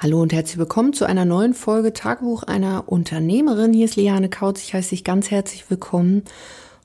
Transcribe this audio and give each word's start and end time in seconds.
Hallo 0.00 0.22
und 0.22 0.32
herzlich 0.32 0.58
willkommen 0.58 0.92
zu 0.92 1.06
einer 1.06 1.24
neuen 1.24 1.54
Folge 1.54 1.92
Tagebuch 1.92 2.44
einer 2.44 2.84
Unternehmerin. 2.86 3.72
Hier 3.72 3.86
ist 3.86 3.96
Liane 3.96 4.28
Kautz. 4.28 4.62
Ich 4.62 4.72
heiße 4.72 4.90
dich 4.90 5.02
ganz 5.02 5.32
herzlich 5.32 5.68
willkommen. 5.70 6.22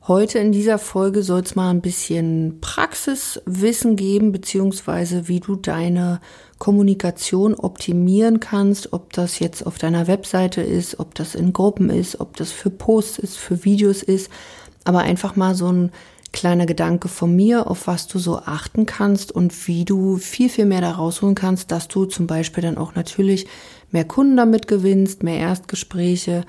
Heute 0.07 0.39
in 0.39 0.51
dieser 0.51 0.79
Folge 0.79 1.21
soll 1.21 1.41
es 1.41 1.53
mal 1.53 1.69
ein 1.69 1.81
bisschen 1.81 2.59
Praxiswissen 2.59 3.97
geben, 3.97 4.31
beziehungsweise 4.31 5.27
wie 5.27 5.41
du 5.41 5.55
deine 5.55 6.21
Kommunikation 6.57 7.53
optimieren 7.53 8.39
kannst, 8.39 8.93
ob 8.93 9.13
das 9.13 9.37
jetzt 9.37 9.63
auf 9.67 9.77
deiner 9.77 10.07
Webseite 10.07 10.63
ist, 10.63 10.99
ob 10.99 11.13
das 11.13 11.35
in 11.35 11.53
Gruppen 11.53 11.91
ist, 11.91 12.19
ob 12.19 12.35
das 12.35 12.51
für 12.51 12.71
Posts 12.71 13.19
ist, 13.19 13.37
für 13.37 13.63
Videos 13.63 14.01
ist, 14.01 14.31
aber 14.85 15.01
einfach 15.01 15.35
mal 15.35 15.53
so 15.53 15.71
ein 15.71 15.91
kleiner 16.33 16.65
Gedanke 16.65 17.07
von 17.07 17.33
mir, 17.33 17.69
auf 17.69 17.87
was 17.87 18.07
du 18.07 18.19
so 18.19 18.39
achten 18.39 18.85
kannst 18.85 19.31
und 19.31 19.67
wie 19.67 19.85
du 19.85 20.17
viel, 20.17 20.49
viel 20.49 20.65
mehr 20.65 20.81
da 20.81 20.91
rausholen 20.91 21.35
kannst, 21.35 21.71
dass 21.71 21.87
du 21.87 22.05
zum 22.05 22.27
Beispiel 22.27 22.63
dann 22.63 22.77
auch 22.77 22.95
natürlich 22.95 23.47
mehr 23.91 24.03
Kunden 24.03 24.35
damit 24.35 24.67
gewinnst, 24.67 25.23
mehr 25.23 25.37
Erstgespräche, 25.37 26.43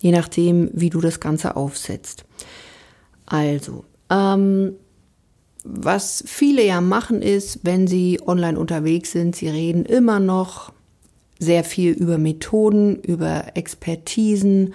je 0.00 0.12
nachdem, 0.12 0.70
wie 0.72 0.88
du 0.88 1.00
das 1.00 1.20
Ganze 1.20 1.56
aufsetzt. 1.56 2.24
Also, 3.26 3.84
ähm, 4.08 4.74
was 5.64 6.22
viele 6.26 6.64
ja 6.64 6.80
machen 6.80 7.20
ist, 7.20 7.60
wenn 7.62 7.86
sie 7.86 8.20
online 8.26 8.58
unterwegs 8.58 9.12
sind, 9.12 9.34
sie 9.34 9.48
reden 9.48 9.84
immer 9.84 10.20
noch 10.20 10.72
sehr 11.38 11.64
viel 11.64 11.92
über 11.92 12.18
Methoden, 12.18 12.96
über 12.96 13.56
Expertisen, 13.56 14.74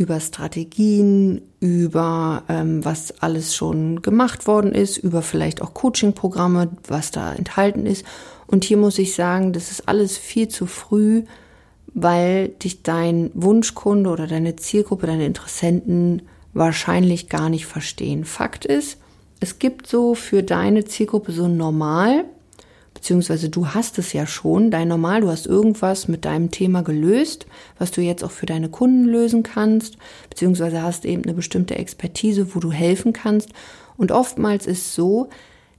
über 0.00 0.18
Strategien, 0.18 1.42
über 1.60 2.44
ähm, 2.48 2.82
was 2.82 3.20
alles 3.20 3.54
schon 3.54 4.00
gemacht 4.00 4.46
worden 4.46 4.72
ist, 4.72 4.96
über 4.96 5.20
vielleicht 5.20 5.60
auch 5.60 5.74
Coaching-Programme, 5.74 6.70
was 6.88 7.10
da 7.10 7.34
enthalten 7.34 7.84
ist. 7.84 8.06
Und 8.46 8.64
hier 8.64 8.78
muss 8.78 8.98
ich 8.98 9.14
sagen, 9.14 9.52
das 9.52 9.70
ist 9.70 9.90
alles 9.90 10.16
viel 10.16 10.48
zu 10.48 10.64
früh, 10.64 11.24
weil 11.92 12.48
dich 12.48 12.82
dein 12.82 13.30
Wunschkunde 13.34 14.08
oder 14.08 14.26
deine 14.26 14.56
Zielgruppe, 14.56 15.06
deine 15.06 15.26
Interessenten 15.26 16.22
wahrscheinlich 16.54 17.28
gar 17.28 17.50
nicht 17.50 17.66
verstehen. 17.66 18.24
Fakt 18.24 18.64
ist, 18.64 18.96
es 19.38 19.58
gibt 19.58 19.86
so 19.86 20.14
für 20.14 20.42
deine 20.42 20.86
Zielgruppe 20.86 21.32
so 21.32 21.46
normal 21.46 22.24
beziehungsweise 23.00 23.48
du 23.48 23.68
hast 23.68 23.98
es 23.98 24.12
ja 24.12 24.26
schon, 24.26 24.70
dein 24.70 24.88
Normal, 24.88 25.22
du 25.22 25.30
hast 25.30 25.46
irgendwas 25.46 26.06
mit 26.06 26.26
deinem 26.26 26.50
Thema 26.50 26.82
gelöst, 26.82 27.46
was 27.78 27.90
du 27.92 28.02
jetzt 28.02 28.22
auch 28.22 28.30
für 28.30 28.44
deine 28.44 28.68
Kunden 28.68 29.04
lösen 29.04 29.42
kannst, 29.42 29.96
beziehungsweise 30.28 30.82
hast 30.82 31.06
eben 31.06 31.24
eine 31.24 31.32
bestimmte 31.32 31.76
Expertise, 31.76 32.54
wo 32.54 32.60
du 32.60 32.70
helfen 32.70 33.14
kannst. 33.14 33.48
Und 33.96 34.12
oftmals 34.12 34.66
ist 34.66 34.94
so, 34.94 35.30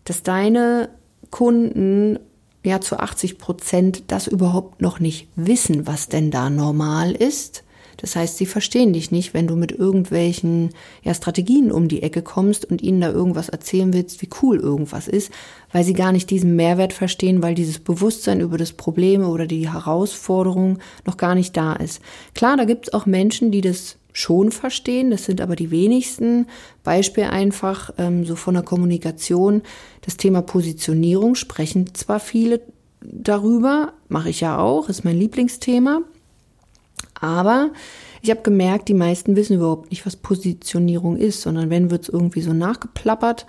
dass 0.04 0.24
deine 0.24 0.90
Kunden 1.30 2.18
ja 2.64 2.82
zu 2.82 2.98
80 2.98 3.38
Prozent 3.38 4.04
das 4.08 4.26
überhaupt 4.26 4.82
noch 4.82 5.00
nicht 5.00 5.28
wissen, 5.36 5.86
was 5.86 6.10
denn 6.10 6.32
da 6.32 6.50
normal 6.50 7.12
ist 7.12 7.64
das 8.02 8.16
heißt, 8.16 8.38
sie 8.38 8.48
verstehen 8.48 8.94
dich 8.94 9.12
nicht, 9.12 9.36
wenn 9.36 9.46
du 9.46 9.56
mit 9.56 9.72
irgendwelchen 9.72 10.72
ja, 11.04 11.14
Strategien 11.14 11.72
um 11.72 11.88
die 11.88 12.02
Ecke 12.02 12.24
kommst 12.24 12.66
und 12.66 12.82
ihnen 12.82 13.00
da 13.00 13.12
irgendwas 13.12 13.50
erzählen 13.50 13.94
willst, 13.94 14.22
wie 14.24 14.30
cool 14.42 14.58
irgendwas 14.58 15.08
ist, 15.08 15.32
weil 15.72 15.84
sie 15.84 15.94
gar 15.94 16.12
nicht 16.12 16.32
diesen 16.32 16.56
Mehrwert 16.56 16.94
verstehen, 16.94 17.44
weil 17.44 17.54
dieses 17.54 17.78
Bewusstsein 17.78 18.42
über 18.42 18.58
das 18.58 18.74
Problem 18.74 19.24
oder 19.24 19.46
die 19.46 19.72
Herausforderung 19.72 20.80
noch 21.06 21.18
gar 21.18 21.36
nicht 21.36 21.56
da 21.56 21.74
ist. 21.74 22.02
Klar, 22.34 22.58
da 22.58 22.66
gibt 22.66 22.88
es 22.88 22.94
auch 22.94 23.06
Menschen, 23.06 23.52
die 23.52 23.62
das 23.62 23.98
schon 24.14 24.52
verstehen, 24.52 25.12
das 25.12 25.26
sind 25.26 25.40
aber 25.40 25.56
die 25.56 25.72
wenigsten. 25.72 26.48
Beispiel 26.84 27.26
einfach 27.26 27.92
ähm, 28.00 28.26
so 28.26 28.36
von 28.36 28.56
der 28.56 28.64
Kommunikation, 28.64 29.62
das 30.02 30.18
Thema 30.18 30.42
Positionierung 30.42 31.36
sprechen 31.36 31.94
zwar 31.94 32.20
viele 32.20 32.62
darüber, 33.02 33.94
mache 34.10 34.30
ich 34.30 34.42
ja 34.42 34.58
auch, 34.58 34.90
ist 34.90 35.06
mein 35.06 35.18
Lieblingsthema. 35.18 36.02
Aber 37.22 37.72
ich 38.22 38.30
habe 38.30 38.42
gemerkt, 38.42 38.90
die 38.90 38.94
meisten 38.94 39.36
wissen 39.36 39.56
überhaupt 39.56 39.92
nicht, 39.92 40.06
was 40.06 40.16
Positionierung 40.16 41.16
ist, 41.16 41.42
sondern 41.42 41.70
wenn 41.70 41.90
wird 41.90 42.04
es 42.04 42.10
irgendwie 42.10 42.42
so 42.42 42.52
nachgeplappert. 42.52 43.46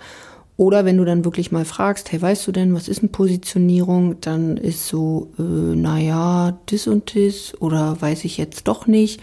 Oder 0.55 0.85
wenn 0.85 0.97
du 0.97 1.05
dann 1.05 1.25
wirklich 1.25 1.51
mal 1.51 1.65
fragst, 1.65 2.11
hey, 2.11 2.21
weißt 2.21 2.45
du 2.47 2.51
denn, 2.51 2.75
was 2.75 2.87
ist 2.87 2.99
eine 2.99 3.09
Positionierung? 3.09 4.21
Dann 4.21 4.57
ist 4.57 4.87
so, 4.87 5.31
äh, 5.39 5.41
naja, 5.41 6.57
dis 6.69 6.87
und 6.87 7.15
dis 7.15 7.55
oder 7.59 7.99
weiß 7.99 8.23
ich 8.23 8.37
jetzt 8.37 8.67
doch 8.67 8.85
nicht. 8.85 9.19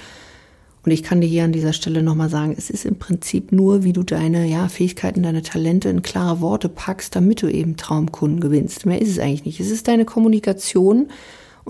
Und 0.84 0.92
ich 0.92 1.02
kann 1.02 1.20
dir 1.20 1.28
hier 1.28 1.44
an 1.44 1.52
dieser 1.52 1.72
Stelle 1.72 2.02
nochmal 2.02 2.30
sagen, 2.30 2.54
es 2.56 2.70
ist 2.70 2.84
im 2.84 2.96
Prinzip 2.96 3.52
nur, 3.52 3.84
wie 3.84 3.92
du 3.92 4.02
deine 4.02 4.46
ja, 4.46 4.68
Fähigkeiten, 4.68 5.22
deine 5.22 5.42
Talente 5.42 5.88
in 5.88 6.02
klare 6.02 6.40
Worte 6.40 6.68
packst, 6.68 7.14
damit 7.14 7.42
du 7.42 7.48
eben 7.48 7.76
Traumkunden 7.76 8.40
gewinnst. 8.40 8.86
Mehr 8.86 9.00
ist 9.00 9.10
es 9.10 9.18
eigentlich 9.18 9.44
nicht. 9.44 9.60
Es 9.60 9.70
ist 9.70 9.88
deine 9.88 10.04
Kommunikation 10.04 11.08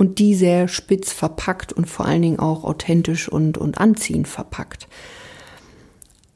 und 0.00 0.19
die 0.19 0.34
sehr 0.34 0.66
spitz 0.66 1.12
verpackt 1.12 1.75
und 1.75 1.84
vor 1.84 2.06
allen 2.06 2.22
Dingen 2.22 2.38
auch 2.38 2.65
authentisch 2.65 3.28
und, 3.28 3.59
und 3.59 3.77
anziehend 3.77 4.28
verpackt. 4.28 4.88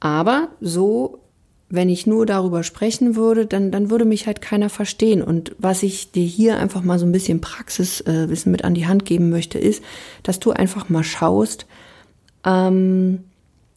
Aber 0.00 0.48
so, 0.60 1.20
wenn 1.70 1.88
ich 1.88 2.06
nur 2.06 2.26
darüber 2.26 2.62
sprechen 2.62 3.16
würde, 3.16 3.46
dann, 3.46 3.70
dann 3.70 3.88
würde 3.88 4.04
mich 4.04 4.26
halt 4.26 4.42
keiner 4.42 4.68
verstehen. 4.68 5.22
Und 5.22 5.56
was 5.56 5.82
ich 5.82 6.12
dir 6.12 6.26
hier 6.26 6.58
einfach 6.58 6.82
mal 6.82 6.98
so 6.98 7.06
ein 7.06 7.12
bisschen 7.12 7.40
Praxiswissen 7.40 8.50
äh, 8.50 8.52
mit 8.52 8.64
an 8.64 8.74
die 8.74 8.86
Hand 8.86 9.06
geben 9.06 9.30
möchte, 9.30 9.58
ist, 9.58 9.82
dass 10.22 10.40
du 10.40 10.50
einfach 10.50 10.90
mal 10.90 11.02
schaust 11.02 11.64
ähm, 12.44 13.24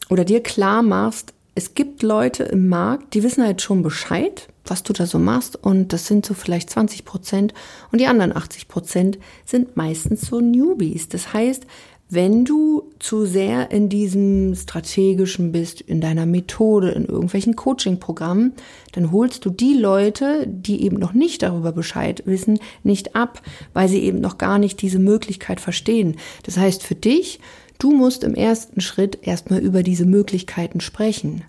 oder 0.09 0.25
dir 0.25 0.44
klar 0.44 0.84
machst, 0.84 1.34
es 1.56 1.75
gibt 1.75 2.04
Leute 2.04 2.44
im 2.44 2.68
Markt, 2.68 3.14
die 3.14 3.24
wissen 3.24 3.46
halt 3.46 3.62
schon 3.62 3.84
Bescheid, 3.84 4.50
was 4.70 4.84
du 4.84 4.94
da 4.94 5.06
so 5.06 5.20
machst. 5.20 5.56
Und 5.56 5.94
das 5.94 6.08
sind 6.08 6.26
so 6.26 6.34
vielleicht 6.34 6.70
20 6.70 7.06
Prozent. 7.06 7.54
Und 7.92 8.00
die 8.00 8.08
anderen 8.08 8.36
80 8.36 8.68
Prozent 8.68 9.18
sind 9.46 9.78
meistens 9.78 10.22
so 10.22 10.40
Newbies. 10.40 11.10
Das 11.10 11.34
heißt, 11.34 11.66
wenn 12.10 12.46
du 12.46 12.90
zu 13.00 13.26
sehr 13.26 13.70
in 13.72 13.90
diesem 13.90 14.56
strategischen 14.56 15.52
bist, 15.52 15.82
in 15.82 16.00
deiner 16.00 16.26
Methode, 16.26 16.92
in 16.92 17.06
irgendwelchen 17.06 17.58
Coaching-Programmen, 17.58 18.54
dann 18.94 19.12
holst 19.12 19.44
du 19.44 19.50
die 19.50 19.74
Leute, 19.74 20.48
die 20.48 20.84
eben 20.84 20.98
noch 20.98 21.12
nicht 21.12 21.42
darüber 21.44 21.74
Bescheid 21.74 22.24
wissen, 22.26 22.60
nicht 22.84 23.16
ab, 23.16 23.42
weil 23.74 23.90
sie 23.90 24.02
eben 24.04 24.22
noch 24.22 24.38
gar 24.38 24.58
nicht 24.58 24.82
diese 24.82 25.00
Möglichkeit 25.00 25.60
verstehen. 25.60 26.16
Das 26.44 26.58
heißt, 26.58 26.82
für 26.82 26.96
dich, 26.96 27.42
du 27.78 27.92
musst 27.92 28.24
im 28.24 28.36
ersten 28.36 28.80
Schritt 28.80 29.20
erstmal 29.24 29.60
über 29.60 29.84
diese 29.84 30.06
Möglichkeiten 30.06 30.80
sprechen. 30.80 31.44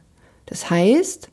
Das 0.47 0.71
heißt, 0.71 1.29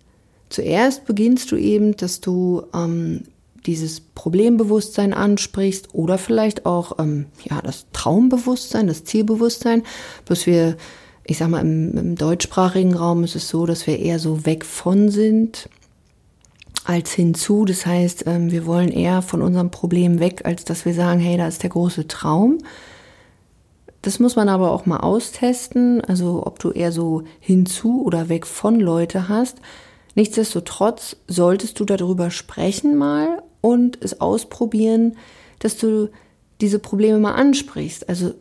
Zuerst 0.55 1.03
beginnst 1.03 1.51
du 1.51 1.57
eben, 1.57 1.97
dass 1.97 2.21
du 2.21 2.63
ähm, 2.73 3.23
dieses 3.65 3.99
Problembewusstsein 3.99 5.13
ansprichst 5.13 5.93
oder 5.93 6.17
vielleicht 6.17 6.65
auch 6.65 6.97
ähm, 6.97 7.25
ja 7.43 7.61
das 7.61 7.87
Traumbewusstsein, 7.91 8.87
das 8.87 9.03
Zielbewusstsein. 9.03 9.83
Bloß 10.23 10.45
wir, 10.45 10.77
ich 11.25 11.39
sag 11.39 11.49
mal, 11.49 11.59
im, 11.59 11.97
im 11.97 12.15
deutschsprachigen 12.15 12.95
Raum 12.95 13.25
ist 13.25 13.35
es 13.35 13.49
so, 13.49 13.65
dass 13.65 13.85
wir 13.85 13.99
eher 13.99 14.17
so 14.17 14.45
weg 14.45 14.63
von 14.63 15.09
sind 15.09 15.67
als 16.85 17.11
hinzu. 17.11 17.65
Das 17.65 17.85
heißt, 17.85 18.23
ähm, 18.25 18.49
wir 18.49 18.65
wollen 18.65 18.93
eher 18.93 19.21
von 19.21 19.41
unserem 19.41 19.71
Problem 19.71 20.21
weg, 20.21 20.43
als 20.45 20.63
dass 20.63 20.85
wir 20.85 20.93
sagen, 20.93 21.19
hey, 21.19 21.35
da 21.35 21.49
ist 21.49 21.63
der 21.63 21.69
große 21.69 22.07
Traum. 22.07 22.59
Das 24.01 24.19
muss 24.19 24.37
man 24.37 24.47
aber 24.47 24.71
auch 24.71 24.85
mal 24.85 25.01
austesten, 25.01 25.99
also 25.99 26.43
ob 26.45 26.59
du 26.59 26.71
eher 26.71 26.93
so 26.93 27.23
hinzu 27.41 28.05
oder 28.05 28.29
weg 28.29 28.47
von 28.47 28.79
Leute 28.79 29.27
hast. 29.27 29.57
Nichtsdestotrotz 30.15 31.17
solltest 31.27 31.79
du 31.79 31.85
darüber 31.85 32.31
sprechen 32.31 32.97
mal 32.97 33.43
und 33.61 33.97
es 34.01 34.21
ausprobieren, 34.21 35.17
dass 35.59 35.77
du 35.77 36.09
diese 36.61 36.79
Probleme 36.79 37.19
mal 37.19 37.33
ansprichst. 37.33 38.07
Also 38.07 38.33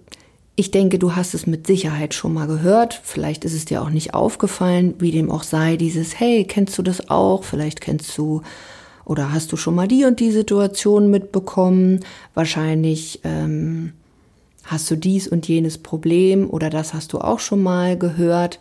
ich 0.57 0.71
denke, 0.71 1.01
du 1.01 1.17
hast 1.17 1.35
es 1.35 1.49
mit 1.49 1.67
Sicherheit 1.67 2.15
schon 2.15 2.33
mal 2.33 2.47
gehört. 2.47 3.01
Vielleicht 3.03 3.45
ist 3.45 3.55
es 3.55 3.65
dir 3.65 3.83
auch 3.83 3.91
nicht 3.91 4.15
aufgefallen, 4.15 4.95
wie 4.99 5.11
dem 5.11 5.31
auch 5.31 5.43
sei, 5.43 5.77
dieses, 5.77 6.21
hey, 6.21 6.45
kennst 6.45 6.79
du 6.79 6.83
das 6.83 7.11
auch? 7.11 7.43
Vielleicht 7.43 7.81
kennst 7.81 8.17
du 8.17 8.43
oder 9.05 9.33
hast 9.33 9.53
du 9.53 9.57
schon 9.57 9.75
mal 9.75 9.89
die 9.89 10.05
und 10.05 10.21
die 10.21 10.31
Situation 10.31 11.11
mitbekommen? 11.11 12.01
Wahrscheinlich 12.35 13.21
ähm, 13.25 13.93
hast 14.65 14.91
du 14.91 14.97
dies 14.97 15.27
und 15.27 15.49
jenes 15.49 15.79
Problem 15.79 16.49
oder 16.49 16.71
das 16.71 16.95
hast 16.95 17.13
du 17.13 17.19
auch 17.19 17.41
schon 17.41 17.63
mal 17.63 17.99
gehört. 17.99 18.61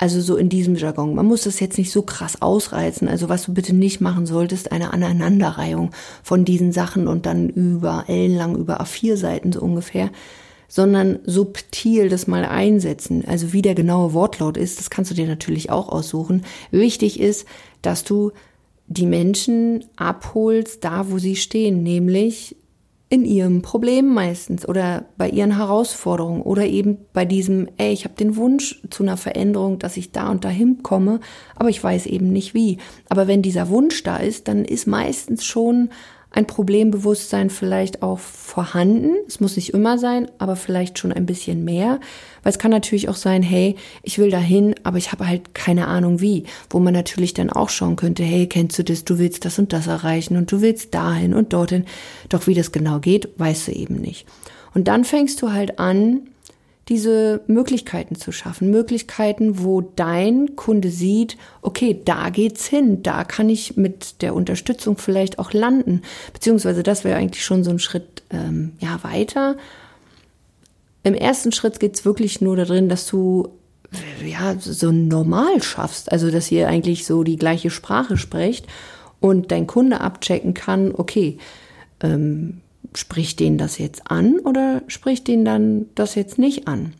Also 0.00 0.22
so 0.22 0.36
in 0.36 0.48
diesem 0.48 0.76
Jargon. 0.76 1.14
Man 1.14 1.26
muss 1.26 1.42
das 1.42 1.60
jetzt 1.60 1.76
nicht 1.76 1.92
so 1.92 2.00
krass 2.00 2.40
ausreizen. 2.40 3.06
Also 3.06 3.28
was 3.28 3.42
du 3.42 3.52
bitte 3.52 3.74
nicht 3.74 4.00
machen 4.00 4.24
solltest, 4.24 4.72
eine 4.72 4.94
Aneinanderreihung 4.94 5.90
von 6.22 6.46
diesen 6.46 6.72
Sachen 6.72 7.06
und 7.06 7.26
dann 7.26 7.50
über 7.50 8.04
ellenlang 8.08 8.56
über 8.56 8.80
A4-Seiten 8.80 9.52
so 9.52 9.60
ungefähr, 9.60 10.08
sondern 10.68 11.18
subtil 11.26 12.08
das 12.08 12.26
mal 12.26 12.46
einsetzen. 12.46 13.26
Also 13.26 13.52
wie 13.52 13.60
der 13.60 13.74
genaue 13.74 14.14
Wortlaut 14.14 14.56
ist, 14.56 14.78
das 14.78 14.88
kannst 14.88 15.10
du 15.10 15.14
dir 15.14 15.26
natürlich 15.26 15.68
auch 15.68 15.90
aussuchen. 15.90 16.46
Wichtig 16.70 17.20
ist, 17.20 17.46
dass 17.82 18.02
du 18.02 18.32
die 18.86 19.06
Menschen 19.06 19.84
abholst, 19.96 20.82
da 20.82 21.10
wo 21.10 21.18
sie 21.18 21.36
stehen, 21.36 21.82
nämlich 21.82 22.56
in 23.12 23.24
ihrem 23.24 23.60
Problem 23.60 24.14
meistens 24.14 24.66
oder 24.66 25.04
bei 25.18 25.28
ihren 25.28 25.56
Herausforderungen 25.56 26.42
oder 26.42 26.64
eben 26.64 26.98
bei 27.12 27.24
diesem, 27.24 27.68
ey, 27.76 27.92
ich 27.92 28.04
habe 28.04 28.14
den 28.14 28.36
Wunsch 28.36 28.80
zu 28.88 29.02
einer 29.02 29.16
Veränderung, 29.16 29.80
dass 29.80 29.96
ich 29.96 30.12
da 30.12 30.30
und 30.30 30.44
dahin 30.44 30.84
komme, 30.84 31.18
aber 31.56 31.68
ich 31.70 31.82
weiß 31.82 32.06
eben 32.06 32.32
nicht 32.32 32.54
wie. 32.54 32.78
Aber 33.08 33.26
wenn 33.26 33.42
dieser 33.42 33.68
Wunsch 33.68 34.04
da 34.04 34.16
ist, 34.16 34.46
dann 34.46 34.64
ist 34.64 34.86
meistens 34.86 35.44
schon 35.44 35.90
ein 36.32 36.46
Problembewusstsein 36.46 37.50
vielleicht 37.50 38.02
auch 38.02 38.20
vorhanden. 38.20 39.16
Es 39.26 39.40
muss 39.40 39.56
nicht 39.56 39.74
immer 39.74 39.98
sein, 39.98 40.30
aber 40.38 40.54
vielleicht 40.54 40.98
schon 40.98 41.12
ein 41.12 41.26
bisschen 41.26 41.64
mehr. 41.64 41.98
Weil 42.42 42.52
es 42.52 42.58
kann 42.58 42.70
natürlich 42.70 43.08
auch 43.08 43.16
sein, 43.16 43.42
hey, 43.42 43.74
ich 44.02 44.18
will 44.18 44.30
dahin, 44.30 44.74
aber 44.84 44.96
ich 44.98 45.10
habe 45.10 45.26
halt 45.26 45.54
keine 45.54 45.88
Ahnung 45.88 46.20
wie. 46.20 46.44
Wo 46.70 46.78
man 46.78 46.94
natürlich 46.94 47.34
dann 47.34 47.50
auch 47.50 47.68
schauen 47.68 47.96
könnte, 47.96 48.22
hey, 48.22 48.46
kennst 48.46 48.78
du 48.78 48.84
das, 48.84 49.04
du 49.04 49.18
willst 49.18 49.44
das 49.44 49.58
und 49.58 49.72
das 49.72 49.88
erreichen 49.88 50.36
und 50.36 50.52
du 50.52 50.60
willst 50.60 50.94
dahin 50.94 51.34
und 51.34 51.52
dorthin. 51.52 51.84
Doch 52.28 52.46
wie 52.46 52.54
das 52.54 52.70
genau 52.70 53.00
geht, 53.00 53.28
weißt 53.36 53.68
du 53.68 53.72
eben 53.72 53.96
nicht. 53.96 54.24
Und 54.72 54.86
dann 54.86 55.04
fängst 55.04 55.42
du 55.42 55.52
halt 55.52 55.80
an, 55.80 56.29
diese 56.88 57.40
Möglichkeiten 57.46 58.16
zu 58.16 58.32
schaffen. 58.32 58.70
Möglichkeiten, 58.70 59.62
wo 59.62 59.80
dein 59.80 60.56
Kunde 60.56 60.90
sieht, 60.90 61.36
okay, 61.62 62.00
da 62.04 62.30
geht's 62.30 62.66
hin, 62.66 63.02
da 63.02 63.22
kann 63.24 63.48
ich 63.48 63.76
mit 63.76 64.22
der 64.22 64.34
Unterstützung 64.34 64.98
vielleicht 64.98 65.38
auch 65.38 65.52
landen. 65.52 66.02
Beziehungsweise 66.32 66.82
das 66.82 67.04
wäre 67.04 67.16
eigentlich 67.16 67.44
schon 67.44 67.62
so 67.62 67.70
ein 67.70 67.78
Schritt 67.78 68.22
ähm, 68.30 68.72
ja, 68.80 68.98
weiter. 69.02 69.56
Im 71.04 71.14
ersten 71.14 71.52
Schritt 71.52 71.78
geht's 71.78 72.04
wirklich 72.04 72.40
nur 72.40 72.56
darin, 72.56 72.88
dass 72.88 73.06
du 73.06 73.48
ja 74.24 74.56
so 74.58 74.92
normal 74.92 75.62
schaffst, 75.62 76.12
also 76.12 76.30
dass 76.30 76.50
ihr 76.50 76.68
eigentlich 76.68 77.06
so 77.06 77.24
die 77.24 77.36
gleiche 77.36 77.70
Sprache 77.70 78.16
sprecht 78.16 78.66
und 79.20 79.50
dein 79.52 79.66
Kunde 79.66 80.00
abchecken 80.00 80.54
kann, 80.54 80.92
okay, 80.94 81.38
ähm, 82.02 82.60
spricht 82.94 83.40
den 83.40 83.58
das 83.58 83.78
jetzt 83.78 84.10
an 84.10 84.38
oder 84.40 84.82
spricht 84.86 85.28
den 85.28 85.44
dann 85.44 85.86
das 85.94 86.14
jetzt 86.14 86.38
nicht 86.38 86.68
an? 86.68 86.94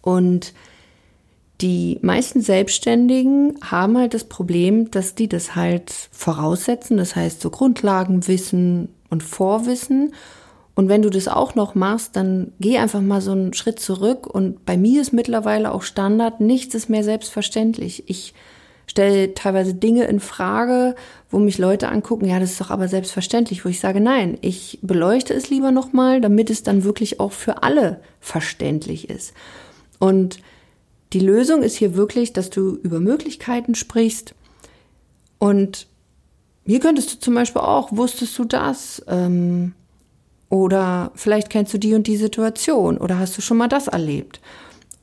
Und 0.00 0.52
die 1.60 1.98
meisten 2.02 2.40
Selbstständigen 2.40 3.58
haben 3.62 3.96
halt 3.96 4.14
das 4.14 4.24
Problem, 4.24 4.90
dass 4.90 5.14
die 5.14 5.28
das 5.28 5.54
halt 5.54 5.92
voraussetzen, 6.10 6.96
das 6.96 7.14
heißt 7.14 7.40
so 7.40 7.50
Grundlagenwissen 7.50 8.88
und 9.10 9.22
Vorwissen. 9.22 10.12
Und 10.74 10.88
wenn 10.88 11.02
du 11.02 11.10
das 11.10 11.28
auch 11.28 11.54
noch 11.54 11.74
machst, 11.74 12.16
dann 12.16 12.52
geh 12.58 12.78
einfach 12.78 13.00
mal 13.00 13.20
so 13.20 13.32
einen 13.32 13.52
Schritt 13.54 13.78
zurück. 13.78 14.26
Und 14.26 14.64
bei 14.64 14.76
mir 14.76 15.02
ist 15.02 15.12
mittlerweile 15.12 15.72
auch 15.72 15.82
Standard, 15.82 16.40
nichts 16.40 16.74
ist 16.74 16.88
mehr 16.88 17.04
selbstverständlich. 17.04 18.08
Ich 18.08 18.34
stelle 18.92 19.32
teilweise 19.32 19.72
Dinge 19.72 20.04
in 20.04 20.20
Frage, 20.20 20.94
wo 21.30 21.38
mich 21.38 21.56
Leute 21.56 21.88
angucken, 21.88 22.26
ja, 22.26 22.38
das 22.38 22.52
ist 22.52 22.60
doch 22.60 22.70
aber 22.70 22.88
selbstverständlich, 22.88 23.64
wo 23.64 23.70
ich 23.70 23.80
sage, 23.80 24.00
nein, 24.00 24.36
ich 24.42 24.78
beleuchte 24.82 25.32
es 25.32 25.48
lieber 25.48 25.70
nochmal, 25.70 26.20
damit 26.20 26.50
es 26.50 26.62
dann 26.62 26.84
wirklich 26.84 27.18
auch 27.18 27.32
für 27.32 27.62
alle 27.62 28.02
verständlich 28.20 29.08
ist. 29.08 29.32
Und 29.98 30.40
die 31.14 31.20
Lösung 31.20 31.62
ist 31.62 31.74
hier 31.74 31.94
wirklich, 31.94 32.34
dass 32.34 32.50
du 32.50 32.74
über 32.82 33.00
Möglichkeiten 33.00 33.74
sprichst. 33.74 34.34
Und 35.38 35.86
hier 36.66 36.80
könntest 36.80 37.14
du 37.14 37.18
zum 37.18 37.34
Beispiel 37.34 37.62
auch, 37.62 37.92
wusstest 37.92 38.38
du 38.38 38.44
das? 38.44 39.02
Ähm, 39.08 39.72
oder 40.50 41.12
vielleicht 41.14 41.48
kennst 41.48 41.72
du 41.72 41.78
die 41.78 41.94
und 41.94 42.06
die 42.06 42.18
Situation 42.18 42.98
oder 42.98 43.18
hast 43.18 43.38
du 43.38 43.40
schon 43.40 43.56
mal 43.56 43.68
das 43.68 43.88
erlebt? 43.88 44.38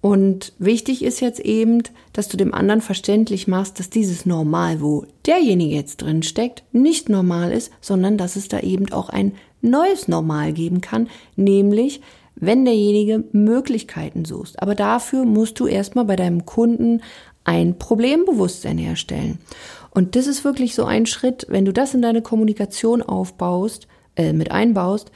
Und 0.02 0.54
wichtig 0.60 1.04
ist 1.04 1.20
jetzt 1.20 1.42
eben, 1.42 1.84
dass 2.14 2.30
du 2.30 2.38
dem 2.38 2.54
anderen 2.54 2.82
verständlich 2.82 3.48
machst, 3.48 3.80
dass 3.80 3.90
dieses 3.90 4.26
Normal, 4.26 4.82
wo 4.82 5.06
derjenige 5.26 5.76
jetzt 5.76 5.98
drin 5.98 6.24
steckt, 6.24 6.64
nicht 6.72 7.10
normal 7.10 7.52
ist, 7.52 7.72
sondern 7.82 8.18
dass 8.18 8.38
es 8.38 8.48
da 8.48 8.60
eben 8.62 8.92
auch 8.94 9.10
ein 9.10 9.34
neues 9.62 10.08
Normal 10.08 10.54
geben 10.54 10.80
kann, 10.80 11.10
nämlich 11.36 12.02
wenn 12.36 12.64
derjenige 12.64 13.26
Möglichkeiten 13.34 14.24
suchst. 14.24 14.62
Aber 14.62 14.74
dafür 14.74 15.26
musst 15.26 15.60
du 15.60 15.68
erstmal 15.68 16.06
bei 16.06 16.16
deinem 16.16 16.46
Kunden 16.46 17.02
ein 17.44 17.78
Problembewusstsein 17.78 18.78
herstellen. 18.78 19.40
Und 19.92 20.16
das 20.16 20.28
ist 20.28 20.46
wirklich 20.46 20.76
so 20.76 20.86
ein 20.86 21.06
Schritt, 21.08 21.46
wenn 21.50 21.66
du 21.66 21.74
das 21.74 21.94
in 21.94 22.02
deine 22.02 22.22
Kommunikation 22.22 23.02
aufbaust, 23.02 23.88
äh, 24.16 24.32
mit 24.32 24.52
einbaust, 24.52 25.12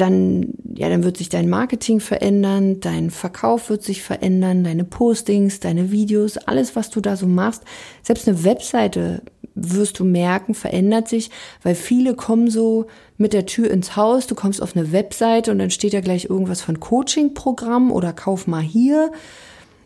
dann, 0.00 0.54
ja, 0.74 0.88
dann 0.88 1.04
wird 1.04 1.16
sich 1.16 1.28
dein 1.28 1.48
Marketing 1.48 2.00
verändern, 2.00 2.80
dein 2.80 3.10
Verkauf 3.10 3.70
wird 3.70 3.82
sich 3.82 4.02
verändern, 4.02 4.64
deine 4.64 4.84
Postings, 4.84 5.60
deine 5.60 5.90
Videos, 5.90 6.36
alles, 6.36 6.76
was 6.76 6.90
du 6.90 7.00
da 7.00 7.16
so 7.16 7.26
machst. 7.26 7.62
Selbst 8.02 8.28
eine 8.28 8.44
Webseite 8.44 9.22
wirst 9.54 9.98
du 9.98 10.04
merken, 10.04 10.54
verändert 10.54 11.08
sich, 11.08 11.30
weil 11.62 11.74
viele 11.74 12.14
kommen 12.14 12.50
so 12.50 12.86
mit 13.16 13.32
der 13.32 13.46
Tür 13.46 13.70
ins 13.70 13.96
Haus, 13.96 14.26
du 14.26 14.34
kommst 14.34 14.62
auf 14.62 14.76
eine 14.76 14.92
Webseite 14.92 15.50
und 15.50 15.58
dann 15.58 15.70
steht 15.70 15.94
da 15.94 16.00
gleich 16.00 16.26
irgendwas 16.26 16.60
von 16.60 16.78
Coaching-Programm 16.78 17.90
oder 17.90 18.12
kauf 18.12 18.46
mal 18.46 18.62
hier. 18.62 19.10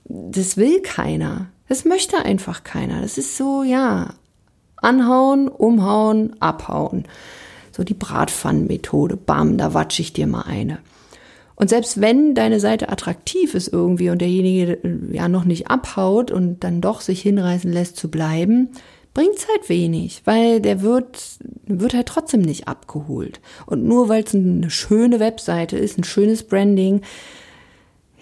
Das 0.05 0.57
will 0.57 0.81
keiner. 0.83 1.47
Das 1.69 1.85
möchte 1.85 2.19
einfach 2.19 2.65
keiner. 2.65 3.01
Das 3.01 3.17
ist 3.17 3.37
so, 3.37 3.63
ja, 3.63 4.11
anhauen, 4.77 5.49
umhauen, 5.49 6.37
abhauen. 6.41 7.05
So 7.73 7.85
die 7.85 7.95
Bratpfannenmethode. 7.95 9.17
Bam, 9.17 9.59
da 9.59 9.75
watsche 9.75 10.03
ich 10.03 10.13
dir 10.13 10.27
mal 10.27 10.43
eine. 10.43 10.79
Und 11.55 11.69
selbst 11.69 12.01
wenn 12.01 12.35
deine 12.35 12.61
Seite 12.61 12.89
attraktiv 12.89 13.55
ist 13.55 13.69
irgendwie 13.69 14.11
und 14.11 14.21
derjenige 14.21 14.73
äh, 14.85 15.17
ja 15.17 15.29
noch 15.29 15.45
nicht 15.45 15.69
abhaut 15.69 16.31
und 16.31 16.65
dann 16.65 16.81
doch 16.81 17.01
sich 17.01 17.23
hinreißen 17.23 17.73
lässt 17.73 17.97
zu 17.97 18.11
bleiben, 18.11 18.71
bringt's 19.15 19.47
halt 19.49 19.69
wenig, 19.69 20.23
weil 20.25 20.61
der 20.61 20.81
wird, 20.81 21.23
wird 21.67 21.95
halt 21.95 22.09
trotzdem 22.09 22.41
nicht 22.41 22.69
abgeholt. 22.69 23.41
Und 23.67 23.85
nur 23.85 24.09
weil 24.09 24.25
es 24.25 24.35
eine 24.35 24.71
schöne 24.71 25.21
Webseite 25.21 25.77
ist, 25.77 25.99
ein 25.99 26.05
schönes 26.05 26.43
Branding, 26.43 27.03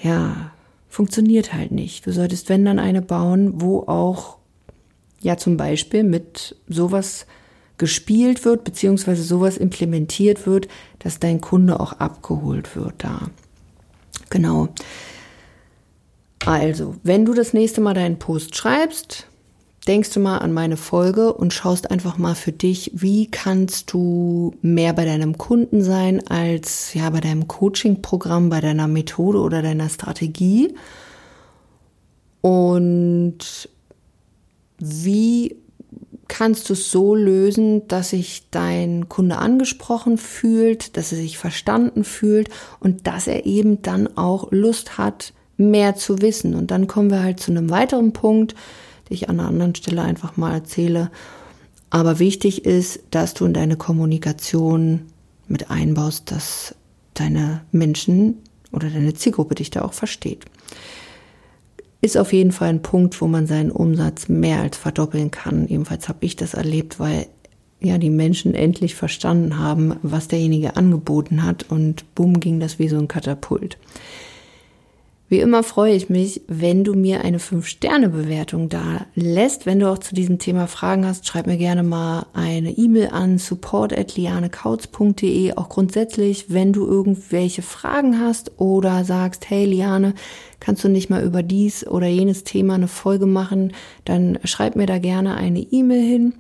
ja, 0.03 0.53
funktioniert 0.89 1.53
halt 1.53 1.71
nicht. 1.71 2.07
Du 2.07 2.13
solltest, 2.13 2.49
wenn 2.49 2.65
dann 2.65 2.79
eine 2.79 3.03
bauen, 3.03 3.61
wo 3.61 3.81
auch, 3.81 4.39
ja, 5.21 5.37
zum 5.37 5.57
Beispiel 5.57 6.03
mit 6.03 6.57
sowas 6.69 7.27
gespielt 7.81 8.45
wird, 8.45 8.63
beziehungsweise 8.63 9.23
sowas 9.23 9.57
implementiert 9.57 10.47
wird, 10.47 10.69
dass 11.01 11.19
dein 11.19 11.41
Kunde 11.41 11.81
auch 11.81 11.95
abgeholt 11.95 12.77
wird 12.77 12.95
da. 12.99 13.31
Genau. 14.29 14.69
Also, 16.45 16.95
wenn 17.03 17.25
du 17.25 17.35
das 17.35 17.55
nächste 17.55 17.81
Mal 17.81 17.95
deinen 17.95 18.19
Post 18.19 18.55
schreibst, 18.55 19.27
denkst 19.89 20.13
du 20.13 20.21
mal 20.21 20.39
an 20.39 20.53
meine 20.53 20.77
Folge 20.77 21.33
und 21.33 21.55
schaust 21.55 21.91
einfach 21.91 22.19
mal 22.19 22.35
für 22.35 22.53
dich, 22.53 22.91
wie 22.95 23.31
kannst 23.31 23.93
du 23.93 24.55
mehr 24.61 24.93
bei 24.93 25.07
deinem 25.07 25.39
Kunden 25.39 25.83
sein 25.83 26.27
als 26.29 26.93
ja 26.93 27.09
bei 27.09 27.21
deinem 27.21 27.49
Coaching-Programm, 27.49 28.51
bei 28.51 28.61
deiner 28.61 28.89
Methode 28.89 29.39
oder 29.39 29.63
deiner 29.63 29.89
Strategie. 29.89 30.75
Und 32.43 33.69
wie 34.79 35.57
kannst 36.31 36.71
du 36.71 36.75
es 36.75 36.93
so 36.93 37.17
lösen, 37.17 37.89
dass 37.89 38.11
sich 38.11 38.45
dein 38.53 39.09
Kunde 39.09 39.39
angesprochen 39.39 40.17
fühlt, 40.17 40.97
dass 40.97 41.11
er 41.11 41.19
sich 41.19 41.37
verstanden 41.37 42.05
fühlt 42.05 42.49
und 42.79 43.09
dass 43.09 43.27
er 43.27 43.47
eben 43.47 43.83
dann 43.83 44.17
auch 44.17 44.53
Lust 44.53 44.97
hat, 44.97 45.35
mehr 45.57 45.97
zu 45.97 46.23
wissen. 46.23 46.55
Und 46.55 46.71
dann 46.71 46.87
kommen 46.87 47.11
wir 47.11 47.23
halt 47.23 47.41
zu 47.41 47.51
einem 47.51 47.69
weiteren 47.69 48.13
Punkt, 48.13 48.53
den 49.09 49.15
ich 49.15 49.29
an 49.29 49.41
einer 49.41 49.49
anderen 49.49 49.75
Stelle 49.75 50.03
einfach 50.03 50.37
mal 50.37 50.55
erzähle. 50.55 51.11
Aber 51.91 52.21
wichtig 52.21 52.65
ist, 52.65 53.01
dass 53.11 53.35
du 53.35 53.45
in 53.45 53.53
deine 53.53 53.77
Kommunikation 53.77 55.07
mit 55.49 55.69
einbaust, 55.69 56.31
dass 56.31 56.77
deine 57.13 57.63
Menschen 57.73 58.39
oder 58.71 58.89
deine 58.89 59.15
Zielgruppe 59.15 59.57
dich 59.57 59.71
da 59.71 59.83
auch 59.83 59.95
versteht 59.95 60.47
ist 62.01 62.17
auf 62.17 62.33
jeden 62.33 62.53
Fall 62.53 62.69
ein 62.69 62.83
Punkt, 62.83 63.21
wo 63.21 63.27
man 63.27 63.47
seinen 63.47 63.71
Umsatz 63.71 64.29
mehr 64.29 64.61
als 64.61 64.77
verdoppeln 64.77 65.31
kann. 65.31 65.69
Ebenfalls 65.69 66.09
habe 66.09 66.25
ich 66.25 66.37
das 66.37 66.55
erlebt, 66.55 66.99
weil 66.99 67.27
ja 67.81 67.99
die 67.99 68.11
Menschen 68.11 68.55
endlich 68.55 68.95
verstanden 68.95 69.59
haben, 69.59 69.97
was 70.03 70.29
derjenige 70.29 70.77
angeboten 70.77 71.45
hat 71.45 71.67
und 71.71 72.15
bumm 72.15 72.41
ging 72.41 72.61
das 72.61 72.79
wie 72.79 72.89
so 72.89 72.99
ein 72.99 73.09
Katapult. 73.09 73.79
Wie 75.31 75.39
immer 75.39 75.63
freue 75.63 75.95
ich 75.95 76.11
mich, 76.11 76.43
wenn 76.49 76.83
du 76.83 76.95
mir 76.95 77.23
eine 77.23 77.39
5-Sterne-Bewertung 77.39 78.69
da 78.69 79.07
lässt. 79.15 79.65
Wenn 79.65 79.79
du 79.79 79.89
auch 79.89 79.99
zu 79.99 80.13
diesem 80.13 80.41
Thema 80.41 80.67
Fragen 80.67 81.07
hast, 81.07 81.25
schreib 81.25 81.47
mir 81.47 81.57
gerne 81.57 81.85
mal 81.85 82.27
eine 82.33 82.73
E-Mail 82.73 83.11
an 83.13 83.39
support.lianekautz.de. 83.39 85.53
Auch 85.53 85.69
grundsätzlich, 85.69 86.47
wenn 86.49 86.73
du 86.73 86.85
irgendwelche 86.85 87.63
Fragen 87.63 88.19
hast 88.19 88.59
oder 88.59 89.05
sagst, 89.05 89.49
hey 89.49 89.67
Liane, 89.67 90.15
kannst 90.59 90.83
du 90.83 90.89
nicht 90.89 91.11
mal 91.11 91.23
über 91.23 91.45
dies 91.45 91.87
oder 91.87 92.09
jenes 92.09 92.43
Thema 92.43 92.75
eine 92.75 92.89
Folge 92.89 93.27
machen, 93.27 93.73
dann 94.05 94.41
schreib 94.43 94.75
mir 94.75 94.87
da 94.87 94.99
gerne 94.99 95.37
eine 95.37 95.61
E-Mail 95.61 96.03
hin. 96.03 96.35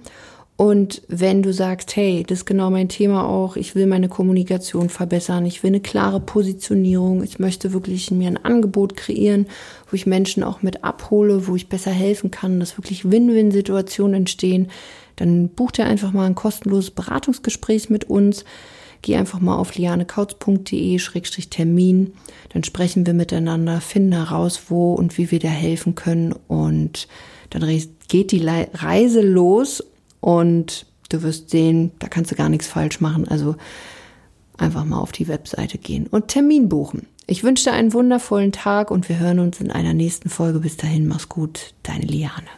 Und 0.60 1.00
wenn 1.08 1.42
du 1.42 1.54
sagst, 1.54 1.96
hey, 1.96 2.22
das 2.22 2.40
ist 2.40 2.44
genau 2.44 2.68
mein 2.68 2.90
Thema 2.90 3.26
auch, 3.26 3.56
ich 3.56 3.74
will 3.74 3.86
meine 3.86 4.10
Kommunikation 4.10 4.90
verbessern, 4.90 5.46
ich 5.46 5.62
will 5.62 5.68
eine 5.68 5.80
klare 5.80 6.20
Positionierung, 6.20 7.22
ich 7.22 7.38
möchte 7.38 7.72
wirklich 7.72 8.10
mir 8.10 8.26
ein 8.26 8.36
Angebot 8.36 8.94
kreieren, 8.94 9.46
wo 9.88 9.94
ich 9.94 10.04
Menschen 10.04 10.42
auch 10.42 10.60
mit 10.60 10.84
abhole, 10.84 11.46
wo 11.46 11.56
ich 11.56 11.70
besser 11.70 11.92
helfen 11.92 12.30
kann, 12.30 12.60
dass 12.60 12.76
wirklich 12.76 13.10
Win-Win-Situationen 13.10 14.12
entstehen, 14.12 14.70
dann 15.16 15.48
buch 15.48 15.70
dir 15.70 15.86
einfach 15.86 16.12
mal 16.12 16.26
ein 16.26 16.34
kostenloses 16.34 16.90
Beratungsgespräch 16.90 17.88
mit 17.88 18.10
uns. 18.10 18.44
Geh 19.00 19.16
einfach 19.16 19.40
mal 19.40 19.56
auf 19.56 19.76
lianekautz.de-termin, 19.76 22.12
dann 22.52 22.64
sprechen 22.64 23.06
wir 23.06 23.14
miteinander, 23.14 23.80
finden 23.80 24.12
heraus, 24.12 24.64
wo 24.68 24.92
und 24.92 25.16
wie 25.16 25.30
wir 25.30 25.38
dir 25.38 25.48
helfen 25.48 25.94
können. 25.94 26.34
Und 26.48 27.08
dann 27.48 27.66
geht 28.08 28.32
die 28.32 28.46
Reise 28.46 29.22
los 29.22 29.82
und 30.20 30.86
Du 31.10 31.22
wirst 31.22 31.50
sehen, 31.50 31.90
da 31.98 32.08
kannst 32.08 32.30
du 32.30 32.36
gar 32.36 32.48
nichts 32.48 32.68
falsch 32.68 33.00
machen. 33.00 33.28
Also 33.28 33.56
einfach 34.56 34.84
mal 34.84 34.98
auf 34.98 35.12
die 35.12 35.28
Webseite 35.28 35.76
gehen 35.76 36.06
und 36.06 36.28
Termin 36.28 36.68
buchen. 36.68 37.06
Ich 37.26 37.44
wünsche 37.44 37.64
dir 37.64 37.72
einen 37.72 37.92
wundervollen 37.92 38.52
Tag 38.52 38.90
und 38.90 39.08
wir 39.08 39.18
hören 39.18 39.40
uns 39.40 39.60
in 39.60 39.70
einer 39.70 39.92
nächsten 39.92 40.30
Folge. 40.30 40.60
Bis 40.60 40.76
dahin, 40.76 41.06
mach's 41.06 41.28
gut, 41.28 41.74
deine 41.82 42.06
Liane. 42.06 42.48